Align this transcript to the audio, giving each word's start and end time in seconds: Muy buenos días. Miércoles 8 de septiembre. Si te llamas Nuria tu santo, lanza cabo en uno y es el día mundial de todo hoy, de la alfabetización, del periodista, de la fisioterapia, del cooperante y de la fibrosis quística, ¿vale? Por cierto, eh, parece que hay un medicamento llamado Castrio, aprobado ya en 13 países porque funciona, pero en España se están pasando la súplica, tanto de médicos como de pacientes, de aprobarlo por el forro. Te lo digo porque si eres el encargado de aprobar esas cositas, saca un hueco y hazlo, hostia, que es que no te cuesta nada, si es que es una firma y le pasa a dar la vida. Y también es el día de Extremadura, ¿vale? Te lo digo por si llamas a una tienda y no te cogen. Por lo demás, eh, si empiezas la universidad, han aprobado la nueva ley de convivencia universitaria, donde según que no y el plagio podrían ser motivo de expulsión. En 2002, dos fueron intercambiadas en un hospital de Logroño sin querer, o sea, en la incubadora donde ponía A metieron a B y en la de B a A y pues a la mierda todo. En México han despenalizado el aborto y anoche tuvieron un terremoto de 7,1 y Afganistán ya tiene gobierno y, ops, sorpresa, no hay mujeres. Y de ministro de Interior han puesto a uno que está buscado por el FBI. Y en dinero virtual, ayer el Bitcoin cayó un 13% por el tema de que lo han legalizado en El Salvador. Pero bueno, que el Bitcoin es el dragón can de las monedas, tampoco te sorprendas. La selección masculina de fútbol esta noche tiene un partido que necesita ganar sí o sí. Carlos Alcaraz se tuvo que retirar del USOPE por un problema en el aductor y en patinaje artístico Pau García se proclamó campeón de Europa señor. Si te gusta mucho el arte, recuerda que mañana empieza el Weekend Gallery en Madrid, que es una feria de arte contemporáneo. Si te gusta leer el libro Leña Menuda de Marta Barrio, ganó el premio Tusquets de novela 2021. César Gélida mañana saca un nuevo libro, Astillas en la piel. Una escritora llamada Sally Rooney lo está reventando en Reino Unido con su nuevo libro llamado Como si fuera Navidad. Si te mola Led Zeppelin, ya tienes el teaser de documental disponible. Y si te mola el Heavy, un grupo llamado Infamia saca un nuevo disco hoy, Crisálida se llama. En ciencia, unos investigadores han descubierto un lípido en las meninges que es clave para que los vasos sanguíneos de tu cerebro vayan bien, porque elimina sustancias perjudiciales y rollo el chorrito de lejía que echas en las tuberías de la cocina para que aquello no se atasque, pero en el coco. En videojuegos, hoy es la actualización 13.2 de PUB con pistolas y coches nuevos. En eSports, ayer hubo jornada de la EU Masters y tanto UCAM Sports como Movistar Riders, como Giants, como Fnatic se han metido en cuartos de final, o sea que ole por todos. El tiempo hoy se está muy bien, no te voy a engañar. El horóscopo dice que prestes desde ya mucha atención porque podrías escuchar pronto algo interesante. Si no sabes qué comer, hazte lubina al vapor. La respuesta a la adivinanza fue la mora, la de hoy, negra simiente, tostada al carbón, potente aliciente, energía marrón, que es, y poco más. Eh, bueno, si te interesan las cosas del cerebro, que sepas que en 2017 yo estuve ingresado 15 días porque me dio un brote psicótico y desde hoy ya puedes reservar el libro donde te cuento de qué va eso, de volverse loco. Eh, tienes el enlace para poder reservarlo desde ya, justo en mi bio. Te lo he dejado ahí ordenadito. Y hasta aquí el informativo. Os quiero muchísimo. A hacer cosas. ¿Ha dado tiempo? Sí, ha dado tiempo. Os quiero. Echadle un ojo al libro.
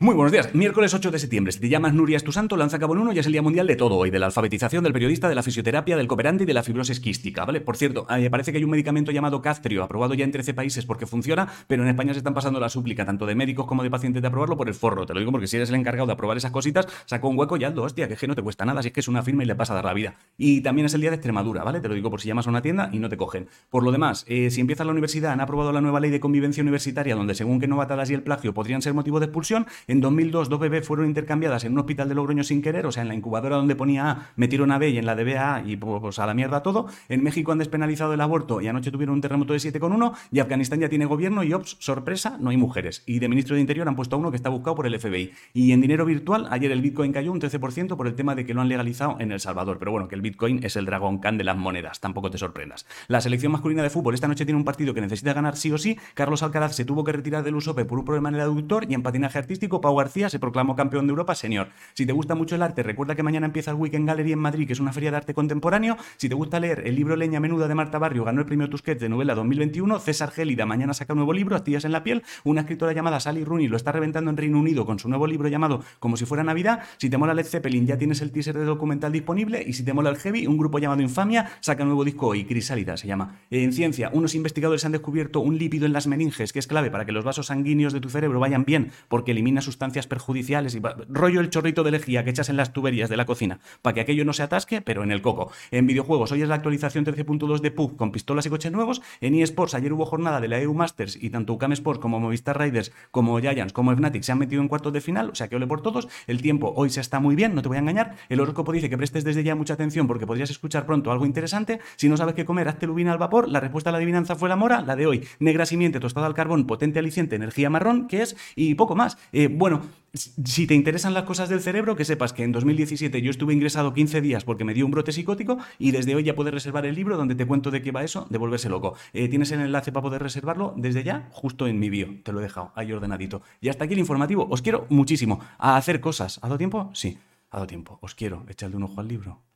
Muy 0.00 0.14
buenos 0.14 0.30
días. 0.30 0.54
Miércoles 0.54 0.94
8 0.94 1.10
de 1.10 1.18
septiembre. 1.18 1.50
Si 1.50 1.58
te 1.58 1.68
llamas 1.68 1.92
Nuria 1.92 2.20
tu 2.20 2.30
santo, 2.30 2.56
lanza 2.56 2.78
cabo 2.78 2.94
en 2.94 3.00
uno 3.00 3.12
y 3.12 3.18
es 3.18 3.26
el 3.26 3.32
día 3.32 3.42
mundial 3.42 3.66
de 3.66 3.74
todo 3.74 3.96
hoy, 3.96 4.10
de 4.10 4.20
la 4.20 4.26
alfabetización, 4.26 4.84
del 4.84 4.92
periodista, 4.92 5.28
de 5.28 5.34
la 5.34 5.42
fisioterapia, 5.42 5.96
del 5.96 6.06
cooperante 6.06 6.44
y 6.44 6.46
de 6.46 6.54
la 6.54 6.62
fibrosis 6.62 7.00
quística, 7.00 7.44
¿vale? 7.44 7.60
Por 7.60 7.76
cierto, 7.76 8.06
eh, 8.08 8.30
parece 8.30 8.52
que 8.52 8.58
hay 8.58 8.64
un 8.64 8.70
medicamento 8.70 9.10
llamado 9.10 9.42
Castrio, 9.42 9.82
aprobado 9.82 10.14
ya 10.14 10.24
en 10.24 10.30
13 10.30 10.54
países 10.54 10.86
porque 10.86 11.04
funciona, 11.04 11.48
pero 11.66 11.82
en 11.82 11.88
España 11.88 12.12
se 12.12 12.18
están 12.18 12.32
pasando 12.32 12.60
la 12.60 12.68
súplica, 12.68 13.04
tanto 13.04 13.26
de 13.26 13.34
médicos 13.34 13.66
como 13.66 13.82
de 13.82 13.90
pacientes, 13.90 14.22
de 14.22 14.28
aprobarlo 14.28 14.56
por 14.56 14.68
el 14.68 14.74
forro. 14.74 15.04
Te 15.04 15.14
lo 15.14 15.18
digo 15.18 15.32
porque 15.32 15.48
si 15.48 15.56
eres 15.56 15.68
el 15.70 15.74
encargado 15.74 16.06
de 16.06 16.12
aprobar 16.12 16.36
esas 16.36 16.52
cositas, 16.52 16.86
saca 17.04 17.26
un 17.26 17.36
hueco 17.36 17.56
y 17.56 17.64
hazlo, 17.64 17.82
hostia, 17.82 18.06
que 18.06 18.14
es 18.14 18.20
que 18.20 18.28
no 18.28 18.36
te 18.36 18.42
cuesta 18.42 18.64
nada, 18.64 18.82
si 18.82 18.88
es 18.88 18.94
que 18.94 19.00
es 19.00 19.08
una 19.08 19.24
firma 19.24 19.42
y 19.42 19.46
le 19.46 19.56
pasa 19.56 19.72
a 19.72 19.76
dar 19.76 19.86
la 19.86 19.94
vida. 19.94 20.14
Y 20.36 20.60
también 20.60 20.86
es 20.86 20.94
el 20.94 21.00
día 21.00 21.10
de 21.10 21.16
Extremadura, 21.16 21.64
¿vale? 21.64 21.80
Te 21.80 21.88
lo 21.88 21.94
digo 21.94 22.08
por 22.08 22.20
si 22.20 22.28
llamas 22.28 22.46
a 22.46 22.50
una 22.50 22.62
tienda 22.62 22.88
y 22.92 23.00
no 23.00 23.08
te 23.08 23.16
cogen. 23.16 23.48
Por 23.68 23.82
lo 23.82 23.90
demás, 23.90 24.24
eh, 24.28 24.52
si 24.52 24.60
empiezas 24.60 24.86
la 24.86 24.92
universidad, 24.92 25.32
han 25.32 25.40
aprobado 25.40 25.72
la 25.72 25.80
nueva 25.80 25.98
ley 25.98 26.12
de 26.12 26.20
convivencia 26.20 26.62
universitaria, 26.62 27.16
donde 27.16 27.34
según 27.34 27.58
que 27.58 27.66
no 27.66 27.84
y 28.08 28.14
el 28.14 28.22
plagio 28.22 28.54
podrían 28.54 28.80
ser 28.80 28.94
motivo 28.94 29.18
de 29.18 29.26
expulsión. 29.26 29.66
En 29.88 30.02
2002, 30.02 30.50
dos 30.50 30.60
fueron 30.86 31.06
intercambiadas 31.06 31.64
en 31.64 31.72
un 31.72 31.78
hospital 31.78 32.10
de 32.10 32.14
Logroño 32.14 32.44
sin 32.44 32.60
querer, 32.60 32.84
o 32.84 32.92
sea, 32.92 33.02
en 33.02 33.08
la 33.08 33.14
incubadora 33.14 33.56
donde 33.56 33.74
ponía 33.74 34.10
A 34.10 34.32
metieron 34.36 34.70
a 34.70 34.76
B 34.76 34.90
y 34.90 34.98
en 34.98 35.06
la 35.06 35.14
de 35.14 35.24
B 35.24 35.38
a 35.38 35.54
A 35.54 35.62
y 35.62 35.78
pues 35.78 36.18
a 36.18 36.26
la 36.26 36.34
mierda 36.34 36.62
todo. 36.62 36.88
En 37.08 37.22
México 37.22 37.52
han 37.52 37.58
despenalizado 37.58 38.12
el 38.12 38.20
aborto 38.20 38.60
y 38.60 38.68
anoche 38.68 38.90
tuvieron 38.90 39.14
un 39.14 39.22
terremoto 39.22 39.54
de 39.54 39.60
7,1 39.60 40.12
y 40.30 40.40
Afganistán 40.40 40.80
ya 40.80 40.90
tiene 40.90 41.06
gobierno 41.06 41.42
y, 41.42 41.54
ops, 41.54 41.78
sorpresa, 41.80 42.36
no 42.38 42.50
hay 42.50 42.58
mujeres. 42.58 43.02
Y 43.06 43.18
de 43.18 43.30
ministro 43.30 43.54
de 43.54 43.62
Interior 43.62 43.88
han 43.88 43.96
puesto 43.96 44.16
a 44.16 44.18
uno 44.18 44.30
que 44.30 44.36
está 44.36 44.50
buscado 44.50 44.76
por 44.76 44.86
el 44.86 45.00
FBI. 45.00 45.32
Y 45.54 45.72
en 45.72 45.80
dinero 45.80 46.04
virtual, 46.04 46.48
ayer 46.50 46.70
el 46.70 46.82
Bitcoin 46.82 47.10
cayó 47.14 47.32
un 47.32 47.40
13% 47.40 47.96
por 47.96 48.06
el 48.06 48.14
tema 48.14 48.34
de 48.34 48.44
que 48.44 48.52
lo 48.52 48.60
han 48.60 48.68
legalizado 48.68 49.16
en 49.20 49.32
El 49.32 49.40
Salvador. 49.40 49.78
Pero 49.78 49.92
bueno, 49.92 50.06
que 50.06 50.16
el 50.16 50.20
Bitcoin 50.20 50.60
es 50.64 50.76
el 50.76 50.84
dragón 50.84 51.16
can 51.16 51.38
de 51.38 51.44
las 51.44 51.56
monedas, 51.56 51.98
tampoco 52.00 52.30
te 52.30 52.36
sorprendas. 52.36 52.84
La 53.06 53.22
selección 53.22 53.52
masculina 53.52 53.82
de 53.82 53.88
fútbol 53.88 54.12
esta 54.12 54.28
noche 54.28 54.44
tiene 54.44 54.58
un 54.58 54.66
partido 54.66 54.92
que 54.92 55.00
necesita 55.00 55.32
ganar 55.32 55.56
sí 55.56 55.72
o 55.72 55.78
sí. 55.78 55.98
Carlos 56.12 56.42
Alcaraz 56.42 56.76
se 56.76 56.84
tuvo 56.84 57.04
que 57.04 57.12
retirar 57.12 57.42
del 57.42 57.54
USOPE 57.54 57.86
por 57.86 57.98
un 57.98 58.04
problema 58.04 58.28
en 58.28 58.34
el 58.34 58.42
aductor 58.42 58.84
y 58.86 58.92
en 58.92 59.02
patinaje 59.02 59.38
artístico 59.38 59.77
Pau 59.80 59.96
García 59.96 60.28
se 60.28 60.38
proclamó 60.38 60.76
campeón 60.76 61.06
de 61.06 61.10
Europa 61.10 61.34
señor. 61.34 61.68
Si 61.94 62.06
te 62.06 62.12
gusta 62.12 62.34
mucho 62.34 62.54
el 62.54 62.62
arte, 62.62 62.82
recuerda 62.82 63.14
que 63.14 63.22
mañana 63.22 63.46
empieza 63.46 63.70
el 63.70 63.76
Weekend 63.76 64.06
Gallery 64.06 64.32
en 64.32 64.38
Madrid, 64.38 64.66
que 64.66 64.72
es 64.72 64.80
una 64.80 64.92
feria 64.92 65.10
de 65.10 65.16
arte 65.18 65.34
contemporáneo. 65.34 65.96
Si 66.16 66.28
te 66.28 66.34
gusta 66.34 66.60
leer 66.60 66.82
el 66.86 66.94
libro 66.94 67.16
Leña 67.16 67.40
Menuda 67.40 67.68
de 67.68 67.74
Marta 67.74 67.98
Barrio, 67.98 68.24
ganó 68.24 68.40
el 68.40 68.46
premio 68.46 68.68
Tusquets 68.68 69.00
de 69.00 69.08
novela 69.08 69.34
2021. 69.34 69.98
César 69.98 70.30
Gélida 70.30 70.66
mañana 70.66 70.94
saca 70.94 71.12
un 71.12 71.18
nuevo 71.18 71.32
libro, 71.32 71.56
Astillas 71.56 71.84
en 71.84 71.92
la 71.92 72.02
piel. 72.02 72.22
Una 72.44 72.62
escritora 72.62 72.92
llamada 72.92 73.20
Sally 73.20 73.44
Rooney 73.44 73.68
lo 73.68 73.76
está 73.76 73.92
reventando 73.92 74.30
en 74.30 74.36
Reino 74.36 74.58
Unido 74.58 74.86
con 74.86 74.98
su 74.98 75.08
nuevo 75.08 75.26
libro 75.26 75.48
llamado 75.48 75.82
Como 75.98 76.16
si 76.16 76.26
fuera 76.26 76.44
Navidad. 76.44 76.80
Si 76.98 77.10
te 77.10 77.18
mola 77.18 77.34
Led 77.34 77.46
Zeppelin, 77.46 77.86
ya 77.86 77.98
tienes 77.98 78.20
el 78.20 78.32
teaser 78.32 78.56
de 78.58 78.64
documental 78.64 79.12
disponible. 79.12 79.62
Y 79.66 79.72
si 79.72 79.84
te 79.84 79.92
mola 79.92 80.10
el 80.10 80.16
Heavy, 80.16 80.46
un 80.46 80.58
grupo 80.58 80.78
llamado 80.78 81.02
Infamia 81.02 81.50
saca 81.60 81.82
un 81.82 81.88
nuevo 81.88 82.04
disco 82.04 82.28
hoy, 82.28 82.44
Crisálida 82.44 82.96
se 82.96 83.06
llama. 83.06 83.40
En 83.50 83.72
ciencia, 83.72 84.10
unos 84.12 84.34
investigadores 84.34 84.84
han 84.84 84.92
descubierto 84.92 85.40
un 85.40 85.58
lípido 85.58 85.86
en 85.86 85.92
las 85.92 86.06
meninges 86.06 86.52
que 86.52 86.58
es 86.58 86.66
clave 86.66 86.90
para 86.90 87.04
que 87.04 87.12
los 87.12 87.24
vasos 87.24 87.46
sanguíneos 87.46 87.92
de 87.92 88.00
tu 88.00 88.08
cerebro 88.08 88.40
vayan 88.40 88.64
bien, 88.64 88.90
porque 89.08 89.32
elimina 89.32 89.60
sustancias 89.68 90.06
perjudiciales 90.06 90.74
y 90.74 90.80
rollo 91.10 91.40
el 91.40 91.50
chorrito 91.50 91.82
de 91.82 91.90
lejía 91.90 92.24
que 92.24 92.30
echas 92.30 92.48
en 92.48 92.56
las 92.56 92.72
tuberías 92.72 93.10
de 93.10 93.18
la 93.18 93.26
cocina 93.26 93.60
para 93.82 93.92
que 93.92 94.00
aquello 94.00 94.24
no 94.24 94.32
se 94.32 94.42
atasque, 94.42 94.80
pero 94.80 95.02
en 95.02 95.12
el 95.12 95.20
coco. 95.20 95.52
En 95.70 95.86
videojuegos, 95.86 96.32
hoy 96.32 96.40
es 96.40 96.48
la 96.48 96.54
actualización 96.54 97.04
13.2 97.04 97.60
de 97.60 97.70
PUB 97.70 97.96
con 97.96 98.10
pistolas 98.10 98.46
y 98.46 98.48
coches 98.48 98.72
nuevos. 98.72 99.02
En 99.20 99.34
eSports, 99.34 99.74
ayer 99.74 99.92
hubo 99.92 100.06
jornada 100.06 100.40
de 100.40 100.48
la 100.48 100.58
EU 100.58 100.72
Masters 100.72 101.22
y 101.22 101.28
tanto 101.28 101.52
UCAM 101.52 101.72
Sports 101.72 102.00
como 102.00 102.18
Movistar 102.18 102.58
Riders, 102.58 102.92
como 103.10 103.38
Giants, 103.38 103.74
como 103.74 103.94
Fnatic 103.94 104.22
se 104.22 104.32
han 104.32 104.38
metido 104.38 104.62
en 104.62 104.68
cuartos 104.68 104.92
de 104.92 105.02
final, 105.02 105.28
o 105.30 105.34
sea 105.34 105.48
que 105.48 105.56
ole 105.56 105.66
por 105.66 105.82
todos. 105.82 106.08
El 106.26 106.40
tiempo 106.40 106.72
hoy 106.74 106.88
se 106.88 107.02
está 107.02 107.20
muy 107.20 107.36
bien, 107.36 107.54
no 107.54 107.60
te 107.60 107.68
voy 107.68 107.76
a 107.76 107.80
engañar. 107.80 108.16
El 108.30 108.40
horóscopo 108.40 108.72
dice 108.72 108.88
que 108.88 108.96
prestes 108.96 109.24
desde 109.24 109.44
ya 109.44 109.54
mucha 109.54 109.74
atención 109.74 110.06
porque 110.06 110.26
podrías 110.26 110.48
escuchar 110.48 110.86
pronto 110.86 111.12
algo 111.12 111.26
interesante. 111.26 111.80
Si 111.96 112.08
no 112.08 112.16
sabes 112.16 112.34
qué 112.34 112.46
comer, 112.46 112.68
hazte 112.68 112.86
lubina 112.86 113.12
al 113.12 113.18
vapor. 113.18 113.48
La 113.48 113.60
respuesta 113.60 113.90
a 113.90 113.92
la 113.92 113.98
adivinanza 113.98 114.36
fue 114.36 114.48
la 114.48 114.56
mora, 114.56 114.80
la 114.80 114.96
de 114.96 115.06
hoy, 115.06 115.28
negra 115.40 115.66
simiente, 115.66 116.00
tostada 116.00 116.26
al 116.26 116.34
carbón, 116.34 116.66
potente 116.66 116.98
aliciente, 116.98 117.36
energía 117.36 117.68
marrón, 117.68 118.08
que 118.08 118.22
es, 118.22 118.36
y 118.56 118.74
poco 118.74 118.96
más. 118.96 119.18
Eh, 119.32 119.48
bueno, 119.58 119.82
si 120.14 120.66
te 120.66 120.74
interesan 120.74 121.14
las 121.14 121.24
cosas 121.24 121.48
del 121.48 121.60
cerebro, 121.60 121.96
que 121.96 122.04
sepas 122.04 122.32
que 122.32 122.44
en 122.44 122.52
2017 122.52 123.20
yo 123.20 123.30
estuve 123.30 123.52
ingresado 123.52 123.92
15 123.92 124.20
días 124.20 124.44
porque 124.44 124.64
me 124.64 124.72
dio 124.72 124.84
un 124.86 124.92
brote 124.92 125.12
psicótico 125.12 125.58
y 125.78 125.90
desde 125.90 126.14
hoy 126.14 126.22
ya 126.22 126.34
puedes 126.34 126.54
reservar 126.54 126.86
el 126.86 126.94
libro 126.94 127.16
donde 127.16 127.34
te 127.34 127.44
cuento 127.44 127.70
de 127.70 127.82
qué 127.82 127.90
va 127.90 128.04
eso, 128.04 128.26
de 128.30 128.38
volverse 128.38 128.68
loco. 128.68 128.94
Eh, 129.12 129.28
tienes 129.28 129.50
el 129.50 129.60
enlace 129.60 129.90
para 129.92 130.02
poder 130.02 130.22
reservarlo 130.22 130.74
desde 130.76 131.02
ya, 131.02 131.28
justo 131.32 131.66
en 131.66 131.78
mi 131.78 131.90
bio. 131.90 132.22
Te 132.22 132.32
lo 132.32 132.38
he 132.38 132.42
dejado 132.42 132.72
ahí 132.76 132.92
ordenadito. 132.92 133.42
Y 133.60 133.68
hasta 133.68 133.84
aquí 133.84 133.94
el 133.94 134.00
informativo. 134.00 134.46
Os 134.48 134.62
quiero 134.62 134.86
muchísimo. 134.90 135.40
A 135.58 135.76
hacer 135.76 136.00
cosas. 136.00 136.38
¿Ha 136.42 136.46
dado 136.46 136.58
tiempo? 136.58 136.90
Sí, 136.94 137.18
ha 137.50 137.56
dado 137.56 137.66
tiempo. 137.66 137.98
Os 138.00 138.14
quiero. 138.14 138.44
Echadle 138.48 138.76
un 138.76 138.84
ojo 138.84 139.00
al 139.00 139.08
libro. 139.08 139.47